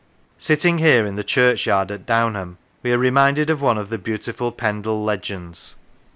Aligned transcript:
Sitting 0.39 0.79
here 0.79 1.05
in 1.05 1.15
the 1.15 1.23
churchyard 1.23 1.91
at 1.91 2.07
Downham, 2.07 2.57
we 2.81 2.91
are 2.91 2.97
reminded 2.97 3.51
of 3.51 3.61
one 3.61 3.77
of 3.77 3.89
the 3.91 3.99
beautiful 3.99 4.51
Pendle 4.51 5.03
legends. 5.03 5.75